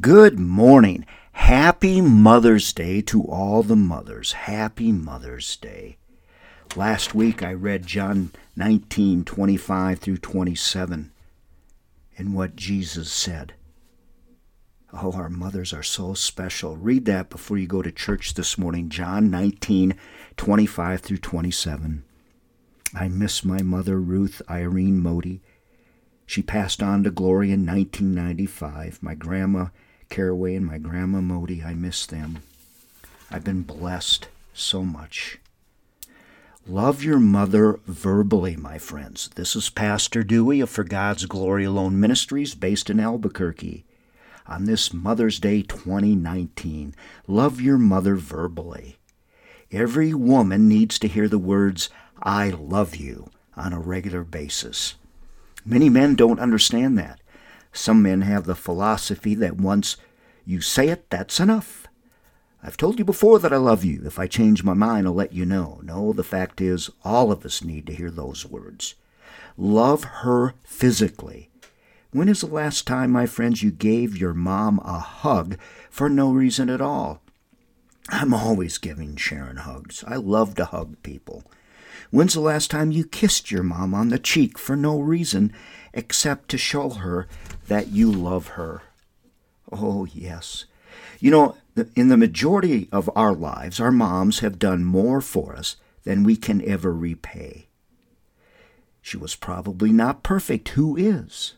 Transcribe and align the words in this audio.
Good 0.00 0.38
morning. 0.38 1.06
Happy 1.32 2.02
Mother's 2.02 2.72
Day 2.74 3.00
to 3.02 3.22
all 3.22 3.62
the 3.62 3.74
mothers. 3.74 4.32
Happy 4.32 4.92
Mother's 4.92 5.56
Day. 5.56 5.96
Last 6.76 7.14
week 7.14 7.42
I 7.42 7.54
read 7.54 7.86
John 7.86 8.30
19, 8.54 9.24
25 9.24 9.98
through 9.98 10.18
27 10.18 11.10
and 12.18 12.34
what 12.34 12.54
Jesus 12.54 13.10
said. 13.10 13.54
Oh, 14.92 15.12
our 15.12 15.30
mothers 15.30 15.72
are 15.72 15.82
so 15.82 16.12
special. 16.12 16.76
Read 16.76 17.06
that 17.06 17.30
before 17.30 17.56
you 17.56 17.66
go 17.66 17.80
to 17.80 17.90
church 17.90 18.34
this 18.34 18.58
morning. 18.58 18.90
John 18.90 19.30
19, 19.30 19.96
25 20.36 21.00
through 21.00 21.18
27. 21.18 22.04
I 22.94 23.08
miss 23.08 23.42
my 23.42 23.62
mother, 23.62 23.98
Ruth 23.98 24.42
Irene 24.50 25.00
Moody. 25.00 25.40
She 26.26 26.42
passed 26.42 26.82
on 26.82 27.04
to 27.04 27.10
glory 27.10 27.50
in 27.50 27.64
1995. 27.64 29.02
My 29.02 29.14
grandma, 29.14 29.68
Caraway, 30.08 30.54
and 30.54 30.66
my 30.66 30.78
grandma 30.78 31.20
Moody, 31.20 31.62
I 31.62 31.74
miss 31.74 32.06
them. 32.06 32.42
I've 33.30 33.44
been 33.44 33.62
blessed 33.62 34.28
so 34.52 34.82
much. 34.82 35.38
Love 36.66 37.02
your 37.02 37.18
mother 37.18 37.80
verbally, 37.86 38.56
my 38.56 38.78
friends. 38.78 39.30
This 39.34 39.56
is 39.56 39.70
Pastor 39.70 40.22
Dewey 40.22 40.60
of 40.60 40.68
For 40.68 40.84
God's 40.84 41.24
Glory 41.24 41.64
Alone 41.64 41.98
Ministries 41.98 42.54
based 42.54 42.90
in 42.90 43.00
Albuquerque 43.00 43.84
on 44.46 44.64
this 44.64 44.92
Mother's 44.92 45.38
Day 45.38 45.62
2019. 45.62 46.94
Love 47.26 47.60
your 47.60 47.78
mother 47.78 48.16
verbally. 48.16 48.96
Every 49.70 50.14
woman 50.14 50.68
needs 50.68 50.98
to 51.00 51.08
hear 51.08 51.28
the 51.28 51.38
words, 51.38 51.90
I 52.22 52.50
love 52.50 52.96
you, 52.96 53.30
on 53.56 53.72
a 53.72 53.80
regular 53.80 54.24
basis. 54.24 54.94
Many 55.64 55.90
men 55.90 56.14
don't 56.14 56.40
understand 56.40 56.96
that. 56.98 57.20
Some 57.72 58.02
men 58.02 58.22
have 58.22 58.44
the 58.44 58.54
philosophy 58.54 59.34
that 59.36 59.56
once 59.56 59.96
you 60.44 60.60
say 60.60 60.88
it, 60.88 61.10
that's 61.10 61.40
enough. 61.40 61.86
I've 62.62 62.76
told 62.76 62.98
you 62.98 63.04
before 63.04 63.38
that 63.38 63.52
I 63.52 63.56
love 63.56 63.84
you. 63.84 64.02
If 64.04 64.18
I 64.18 64.26
change 64.26 64.64
my 64.64 64.74
mind, 64.74 65.06
I'll 65.06 65.14
let 65.14 65.32
you 65.32 65.44
know. 65.44 65.80
No, 65.84 66.12
the 66.12 66.24
fact 66.24 66.60
is, 66.60 66.90
all 67.04 67.30
of 67.30 67.44
us 67.44 67.62
need 67.62 67.86
to 67.86 67.94
hear 67.94 68.10
those 68.10 68.44
words. 68.44 68.94
Love 69.56 70.04
her 70.04 70.54
physically. 70.64 71.50
When 72.10 72.28
is 72.28 72.40
the 72.40 72.46
last 72.46 72.86
time, 72.86 73.10
my 73.10 73.26
friends, 73.26 73.62
you 73.62 73.70
gave 73.70 74.16
your 74.16 74.34
mom 74.34 74.80
a 74.84 74.98
hug 74.98 75.58
for 75.90 76.08
no 76.08 76.32
reason 76.32 76.70
at 76.70 76.80
all? 76.80 77.20
I'm 78.08 78.32
always 78.32 78.78
giving 78.78 79.16
Sharon 79.16 79.58
hugs. 79.58 80.02
I 80.06 80.16
love 80.16 80.54
to 80.54 80.64
hug 80.64 80.96
people. 81.02 81.44
When's 82.10 82.34
the 82.34 82.40
last 82.40 82.70
time 82.70 82.90
you 82.90 83.04
kissed 83.04 83.50
your 83.50 83.62
mom 83.62 83.94
on 83.94 84.08
the 84.08 84.18
cheek 84.18 84.58
for 84.58 84.76
no 84.76 84.98
reason 84.98 85.52
except 85.92 86.48
to 86.50 86.58
show 86.58 86.90
her 86.90 87.28
that 87.68 87.88
you 87.88 88.10
love 88.10 88.48
her? 88.48 88.82
Oh, 89.70 90.06
yes. 90.06 90.64
You 91.20 91.30
know, 91.30 91.56
in 91.94 92.08
the 92.08 92.16
majority 92.16 92.88
of 92.90 93.10
our 93.14 93.34
lives, 93.34 93.80
our 93.80 93.92
moms 93.92 94.40
have 94.40 94.58
done 94.58 94.84
more 94.84 95.20
for 95.20 95.54
us 95.54 95.76
than 96.04 96.24
we 96.24 96.36
can 96.36 96.66
ever 96.66 96.92
repay. 96.92 97.68
She 99.02 99.16
was 99.16 99.34
probably 99.36 99.92
not 99.92 100.22
perfect. 100.22 100.70
Who 100.70 100.96
is? 100.96 101.54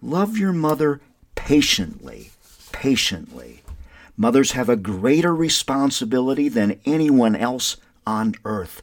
Love 0.00 0.36
your 0.38 0.52
mother 0.52 1.00
patiently, 1.34 2.30
patiently. 2.72 3.62
Mothers 4.16 4.52
have 4.52 4.68
a 4.68 4.76
greater 4.76 5.34
responsibility 5.34 6.48
than 6.48 6.80
anyone 6.84 7.36
else 7.36 7.76
on 8.06 8.34
earth. 8.44 8.82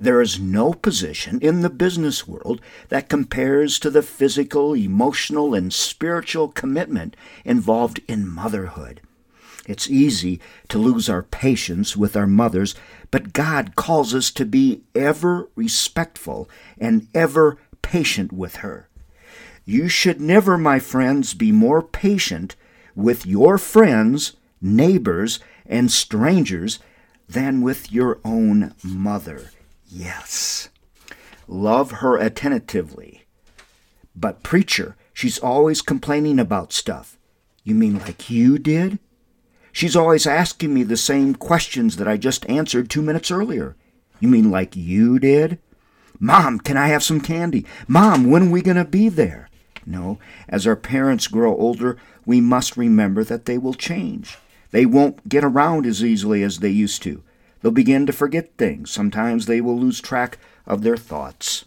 There 0.00 0.20
is 0.20 0.38
no 0.38 0.72
position 0.72 1.40
in 1.40 1.62
the 1.62 1.70
business 1.70 2.26
world 2.26 2.60
that 2.88 3.08
compares 3.08 3.80
to 3.80 3.90
the 3.90 4.02
physical, 4.02 4.74
emotional, 4.74 5.54
and 5.54 5.72
spiritual 5.72 6.48
commitment 6.48 7.16
involved 7.44 8.00
in 8.06 8.28
motherhood. 8.28 9.00
It's 9.66 9.90
easy 9.90 10.40
to 10.68 10.78
lose 10.78 11.08
our 11.10 11.22
patience 11.22 11.96
with 11.96 12.16
our 12.16 12.28
mothers, 12.28 12.74
but 13.10 13.32
God 13.32 13.74
calls 13.74 14.14
us 14.14 14.30
to 14.32 14.46
be 14.46 14.82
ever 14.94 15.48
respectful 15.56 16.48
and 16.78 17.08
ever 17.12 17.58
patient 17.82 18.32
with 18.32 18.56
her. 18.56 18.88
You 19.64 19.88
should 19.88 20.20
never, 20.20 20.56
my 20.56 20.78
friends, 20.78 21.34
be 21.34 21.52
more 21.52 21.82
patient 21.82 22.56
with 22.94 23.26
your 23.26 23.58
friends, 23.58 24.36
neighbors, 24.62 25.40
and 25.66 25.90
strangers 25.90 26.78
than 27.28 27.60
with 27.60 27.92
your 27.92 28.20
own 28.24 28.74
mother. 28.82 29.50
Yes. 29.88 30.68
Love 31.46 31.90
her 31.92 32.16
attentively. 32.16 33.24
But, 34.14 34.42
preacher, 34.42 34.96
she's 35.12 35.38
always 35.38 35.80
complaining 35.80 36.38
about 36.38 36.72
stuff. 36.72 37.16
You 37.64 37.74
mean 37.74 37.98
like 37.98 38.30
you 38.30 38.58
did? 38.58 38.98
She's 39.72 39.96
always 39.96 40.26
asking 40.26 40.74
me 40.74 40.82
the 40.82 40.96
same 40.96 41.34
questions 41.34 41.96
that 41.96 42.08
I 42.08 42.16
just 42.16 42.48
answered 42.48 42.90
two 42.90 43.02
minutes 43.02 43.30
earlier. 43.30 43.76
You 44.20 44.28
mean 44.28 44.50
like 44.50 44.74
you 44.76 45.18
did? 45.18 45.58
Mom, 46.18 46.58
can 46.58 46.76
I 46.76 46.88
have 46.88 47.02
some 47.02 47.20
candy? 47.20 47.64
Mom, 47.86 48.30
when 48.30 48.48
are 48.48 48.50
we 48.50 48.62
going 48.62 48.76
to 48.76 48.84
be 48.84 49.08
there? 49.08 49.48
No, 49.86 50.18
as 50.48 50.66
our 50.66 50.76
parents 50.76 51.28
grow 51.28 51.56
older, 51.56 51.96
we 52.26 52.40
must 52.40 52.76
remember 52.76 53.24
that 53.24 53.44
they 53.46 53.56
will 53.56 53.74
change. 53.74 54.36
They 54.70 54.84
won't 54.84 55.28
get 55.28 55.44
around 55.44 55.86
as 55.86 56.04
easily 56.04 56.42
as 56.42 56.58
they 56.58 56.68
used 56.68 57.02
to. 57.04 57.22
They'll 57.60 57.72
begin 57.72 58.06
to 58.06 58.12
forget 58.12 58.56
things. 58.56 58.90
Sometimes 58.90 59.46
they 59.46 59.60
will 59.60 59.78
lose 59.78 60.00
track 60.00 60.38
of 60.66 60.82
their 60.82 60.96
thoughts. 60.96 61.64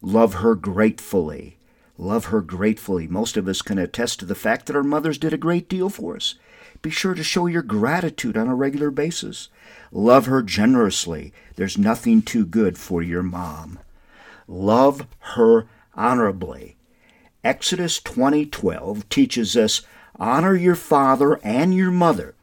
Love 0.00 0.34
her 0.34 0.54
gratefully. 0.54 1.56
Love 1.98 2.26
her 2.26 2.40
gratefully. 2.40 3.06
Most 3.06 3.36
of 3.36 3.46
us 3.46 3.62
can 3.62 3.78
attest 3.78 4.20
to 4.20 4.26
the 4.26 4.34
fact 4.34 4.66
that 4.66 4.76
our 4.76 4.82
mothers 4.82 5.18
did 5.18 5.32
a 5.32 5.38
great 5.38 5.68
deal 5.68 5.88
for 5.88 6.16
us. 6.16 6.34
Be 6.80 6.90
sure 6.90 7.14
to 7.14 7.22
show 7.22 7.46
your 7.46 7.62
gratitude 7.62 8.36
on 8.36 8.48
a 8.48 8.54
regular 8.54 8.90
basis. 8.90 9.48
Love 9.92 10.26
her 10.26 10.42
generously. 10.42 11.32
There's 11.56 11.78
nothing 11.78 12.22
too 12.22 12.44
good 12.44 12.76
for 12.76 13.02
your 13.02 13.22
mom. 13.22 13.78
Love 14.48 15.06
her 15.36 15.66
honorably. 15.94 16.76
Exodus 17.44 18.00
20:12 18.00 19.08
teaches 19.08 19.56
us 19.56 19.82
honor 20.18 20.54
your 20.54 20.74
father 20.74 21.38
and 21.44 21.74
your 21.74 21.90
mother 21.90 22.34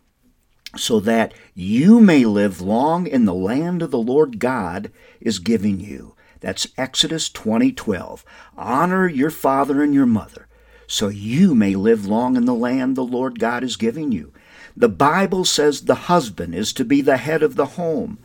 so 0.75 0.99
that 0.99 1.33
you 1.53 1.99
may 1.99 2.25
live 2.25 2.61
long 2.61 3.07
in 3.07 3.25
the 3.25 3.33
land 3.33 3.81
of 3.81 3.91
the 3.91 3.97
Lord 3.97 4.39
God 4.39 4.91
is 5.19 5.39
giving 5.39 5.79
you. 5.79 6.15
That's 6.39 6.67
Exodus 6.77 7.29
20:12. 7.29 8.23
Honor 8.57 9.07
your 9.07 9.31
father 9.31 9.81
and 9.83 9.93
your 9.93 10.05
mother 10.05 10.47
so 10.89 11.07
you 11.07 11.53
may 11.53 11.75
live 11.75 12.07
long 12.07 12.35
in 12.35 12.45
the 12.45 12.53
land 12.53 12.95
the 12.95 13.03
Lord 13.03 13.37
God 13.37 13.63
is 13.63 13.77
giving 13.77 14.11
you. 14.11 14.33
The 14.75 14.89
Bible 14.89 15.45
says 15.45 15.81
the 15.81 15.93
husband 15.95 16.55
is 16.55 16.73
to 16.73 16.83
be 16.83 17.01
the 17.01 17.17
head 17.17 17.43
of 17.43 17.55
the 17.55 17.67
home. 17.67 18.17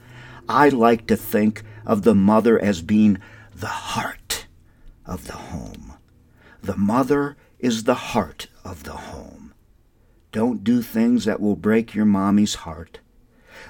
I 0.49 0.71
like 0.71 1.07
to 1.09 1.17
think 1.17 1.63
of 1.85 2.03
the 2.03 2.15
mother 2.15 2.59
as 2.59 2.81
being 2.81 3.19
the 3.55 3.67
heart 3.67 4.47
of 5.05 5.27
the 5.27 5.35
home. 5.35 5.93
The 6.63 6.77
mother 6.77 7.37
is 7.59 7.85
the 7.85 7.95
heart 7.95 8.47
of 8.65 8.85
the 8.85 8.93
home. 8.93 9.53
Don't 10.35 10.65
do 10.65 10.83
things 10.83 11.27
that 11.27 11.41
will 11.41 11.55
break 11.55 11.95
your 11.95 12.05
mommy's 12.05 12.57
heart. 12.57 12.99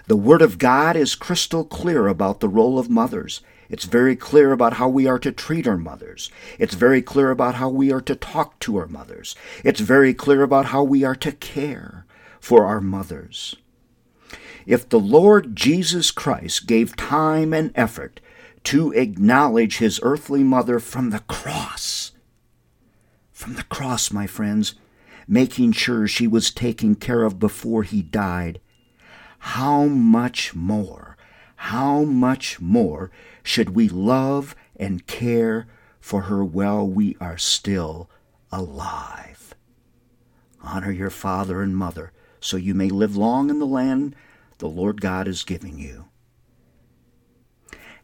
The 0.06 0.16
Word 0.16 0.40
of 0.40 0.56
God 0.56 0.96
is 0.96 1.14
crystal 1.14 1.62
clear 1.62 2.06
about 2.06 2.40
the 2.40 2.48
role 2.48 2.78
of 2.78 2.88
mothers. 2.88 3.42
It's 3.68 3.84
very 3.84 4.16
clear 4.16 4.50
about 4.50 4.72
how 4.72 4.88
we 4.88 5.06
are 5.06 5.18
to 5.18 5.30
treat 5.30 5.68
our 5.68 5.76
mothers. 5.76 6.30
It's 6.58 6.72
very 6.72 7.02
clear 7.02 7.30
about 7.30 7.56
how 7.56 7.68
we 7.68 7.92
are 7.92 8.00
to 8.00 8.14
talk 8.14 8.58
to 8.60 8.78
our 8.78 8.86
mothers. 8.86 9.36
It's 9.62 9.80
very 9.80 10.14
clear 10.14 10.42
about 10.42 10.64
how 10.66 10.82
we 10.82 11.04
are 11.04 11.14
to 11.16 11.32
care 11.32 12.06
for 12.40 12.64
our 12.64 12.80
mothers. 12.80 13.54
If 14.64 14.88
the 14.88 14.98
Lord 14.98 15.54
Jesus 15.54 16.10
Christ 16.10 16.66
gave 16.66 16.96
time 16.96 17.52
and 17.52 17.72
effort 17.74 18.22
to 18.62 18.90
acknowledge 18.92 19.76
his 19.76 20.00
earthly 20.02 20.42
mother 20.42 20.80
from 20.80 21.10
the 21.10 21.20
cross, 21.20 22.12
from 23.32 23.56
the 23.56 23.64
cross, 23.64 24.10
my 24.10 24.26
friends, 24.26 24.76
making 25.26 25.72
sure 25.72 26.06
she 26.06 26.26
was 26.26 26.50
taken 26.50 26.94
care 26.94 27.22
of 27.22 27.38
before 27.38 27.82
he 27.82 28.02
died. 28.02 28.60
How 29.38 29.84
much 29.84 30.54
more, 30.54 31.16
how 31.56 32.04
much 32.04 32.60
more 32.60 33.10
should 33.42 33.70
we 33.70 33.88
love 33.88 34.54
and 34.76 35.06
care 35.06 35.66
for 36.00 36.22
her 36.22 36.44
while 36.44 36.86
we 36.86 37.16
are 37.20 37.38
still 37.38 38.08
alive? 38.50 39.54
Honor 40.62 40.90
your 40.90 41.10
father 41.10 41.62
and 41.62 41.76
mother 41.76 42.12
so 42.40 42.56
you 42.56 42.74
may 42.74 42.88
live 42.88 43.16
long 43.16 43.50
in 43.50 43.58
the 43.58 43.66
land 43.66 44.14
the 44.58 44.68
Lord 44.68 45.00
God 45.00 45.28
is 45.28 45.44
giving 45.44 45.78
you. 45.78 46.06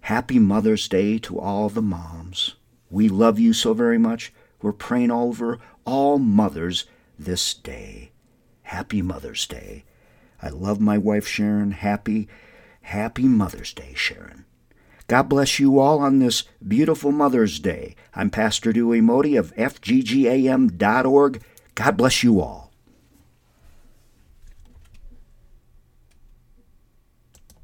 Happy 0.03 0.39
Mother's 0.39 0.89
Day 0.89 1.19
to 1.19 1.39
all 1.39 1.69
the 1.69 1.83
moms. 1.83 2.57
We 2.91 3.09
love 3.09 3.39
you 3.39 3.53
so 3.53 3.75
very 3.75 3.99
much. 3.99 4.33
We're 4.61 4.73
praying 4.73 5.11
over 5.11 5.59
all 5.85 6.19
mothers 6.19 6.87
this 7.25 7.55
day. 7.55 8.13
Happy 8.63 9.03
Mother's 9.03 9.47
Day. 9.47 9.85
I 10.43 10.49
love 10.49 10.81
my 10.81 10.97
wife 10.97 11.27
Sharon. 11.27 11.73
Happy, 11.73 12.29
happy 12.83 13.25
Mother's 13.25 13.75
Day, 13.75 13.93
Sharon. 13.95 14.47
God 15.07 15.25
bless 15.25 15.59
you 15.59 15.79
all 15.79 15.99
on 15.99 16.19
this 16.19 16.45
beautiful 16.67 17.13
Mother's 17.13 17.59
Day. 17.59 17.95
I'm 18.15 18.31
Pastor 18.31 18.73
Dewey 18.73 19.01
Moody 19.01 19.37
of 19.37 19.55
FGGAM.org. 19.57 21.43
God 21.75 21.97
bless 21.97 22.23
you 22.23 22.41
all. 22.41 22.70